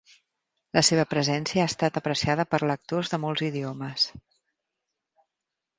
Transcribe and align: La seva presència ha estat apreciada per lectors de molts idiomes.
La 0.77 0.81
seva 0.87 1.03
presència 1.11 1.61
ha 1.63 1.69
estat 1.73 1.99
apreciada 2.01 2.47
per 2.55 2.61
lectors 2.73 3.13
de 3.13 3.21
molts 3.27 3.45
idiomes. 3.53 4.09